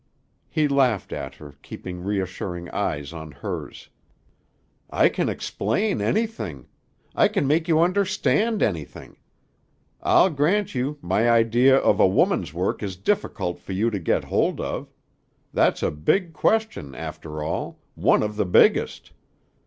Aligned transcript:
He 0.49 0.67
laughed 0.67 1.13
at 1.13 1.35
her, 1.35 1.53
keeping 1.61 2.01
reassuring 2.03 2.71
eyes 2.71 3.13
on 3.13 3.29
hers. 3.33 3.89
"I 4.89 5.09
can 5.09 5.29
explain 5.29 6.01
anything. 6.01 6.65
I 7.13 7.27
can 7.27 7.45
make 7.45 7.67
you 7.67 7.79
understand 7.79 8.63
anything. 8.63 9.17
I'll 10.01 10.31
grant 10.31 10.73
you, 10.73 10.97
my 11.03 11.29
idea 11.29 11.77
of 11.77 11.99
a 11.99 12.07
woman's 12.07 12.51
work 12.51 12.81
is 12.81 12.95
difficult 12.95 13.59
for 13.59 13.73
you 13.73 13.91
to 13.91 13.99
get 13.99 14.23
hold 14.23 14.59
of. 14.59 14.91
That's 15.53 15.83
a 15.83 15.91
big 15.91 16.33
question, 16.33 16.95
after 16.95 17.43
all, 17.43 17.77
one 17.93 18.23
of 18.23 18.37
the 18.37 18.45
biggest. 18.47 19.11